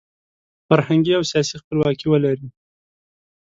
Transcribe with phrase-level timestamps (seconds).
[0.67, 2.47] فرهنګي او سیاسي خپلواکي ولري.